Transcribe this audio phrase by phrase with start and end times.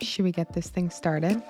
[0.00, 1.42] Should we get this thing started?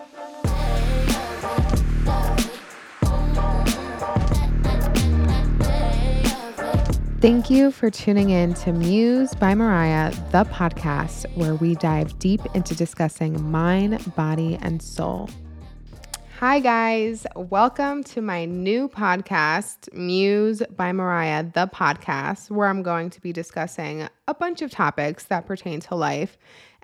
[7.21, 12.41] Thank you for tuning in to Muse by Mariah, the podcast where we dive deep
[12.55, 15.29] into discussing mind, body, and soul.
[16.39, 17.27] Hi, guys.
[17.35, 23.33] Welcome to my new podcast, Muse by Mariah, the podcast, where I'm going to be
[23.33, 26.37] discussing a bunch of topics that pertain to life.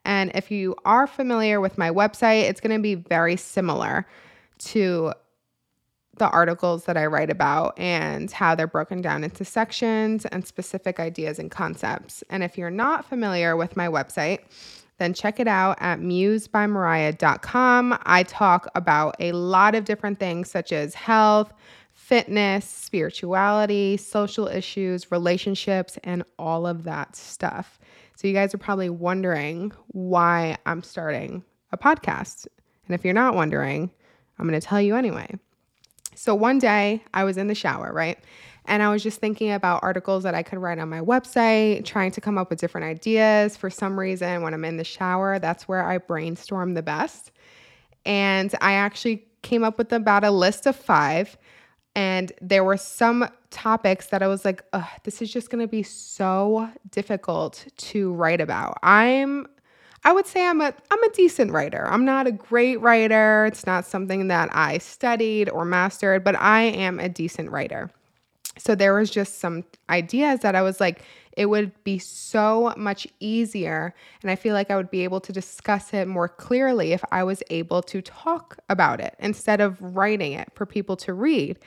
[0.05, 4.07] And if you are familiar with my website, it's going to be very similar
[4.59, 5.13] to
[6.19, 11.01] the articles that I write about and how they're broken down into sections and specific
[11.01, 12.23] ideas and concepts.
[12.29, 14.41] And if you're not familiar with my website,
[14.99, 17.99] then check it out at musebymariah.com.
[18.03, 21.53] I talk about a lot of different things such as health,
[21.93, 27.81] fitness, spirituality, social issues, relationships, and all of that stuff.
[28.23, 32.47] So, you guys are probably wondering why I'm starting a podcast.
[32.87, 33.91] And if you're not wondering,
[34.39, 35.35] I'm going to tell you anyway.
[36.15, 38.17] So one day I was in the shower, right?
[38.67, 42.13] And I was just thinking about articles that I could write on my website, trying
[42.13, 43.57] to come up with different ideas.
[43.57, 47.33] For some reason, when I'm in the shower, that's where I brainstorm the best.
[48.07, 51.37] And I actually came up with about a list of five.
[51.95, 54.65] And there were some topics that I was like,
[55.05, 58.79] this is just going to be so difficult to write about.
[58.83, 59.47] I'm
[60.05, 61.87] I would say I'm a I'm a decent writer.
[61.87, 63.47] I'm not a great writer.
[63.47, 67.91] It's not something that I studied or mastered, but I am a decent writer.
[68.59, 71.03] So there was just some ideas that I was like
[71.35, 75.33] it would be so much easier and I feel like I would be able to
[75.33, 80.33] discuss it more clearly if I was able to talk about it instead of writing
[80.33, 81.59] it for people to read.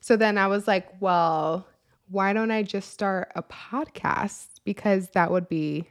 [0.00, 1.66] So then I was like, well,
[2.08, 5.88] why don't I just start a podcast because that would be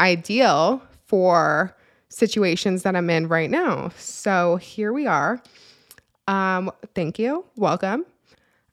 [0.00, 1.76] ideal for
[2.08, 3.90] situations that I'm in right now.
[3.96, 5.42] So here we are.
[6.28, 7.44] Um, thank you.
[7.56, 8.06] Welcome.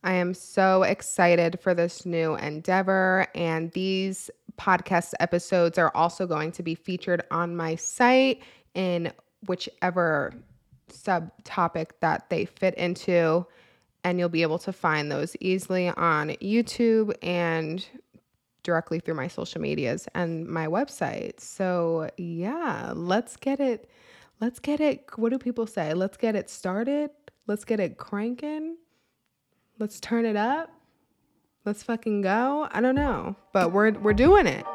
[0.04, 6.52] I am so excited for this new endeavor, and these podcast episodes are also going
[6.54, 8.42] to be featured on my site
[8.74, 9.12] in
[9.48, 10.34] whichever
[10.90, 13.46] subtopic that they fit into.
[14.04, 17.86] And you'll be able to find those easily on YouTube and
[18.64, 21.40] directly through my social medias and my website.
[21.42, 23.90] So, yeah, let's get it
[24.42, 25.94] let's get it what do people say?
[25.94, 27.10] Let's get it started.
[27.48, 28.78] Let's get it cranking.
[29.80, 30.70] Let's turn it up.
[31.64, 32.68] Let's fucking go.
[32.70, 34.66] I don't know, but we're we're doing it.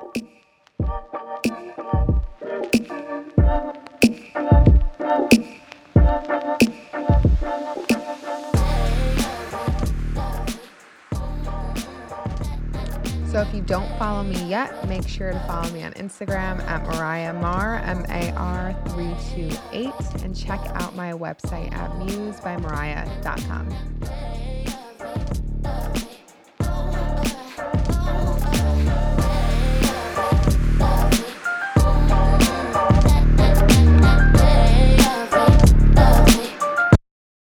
[13.30, 16.82] So if you don't follow me yet, make sure to follow me on Instagram at
[16.86, 23.68] Mariah Mar, M A R 328, and check out my website at musebymariah.com.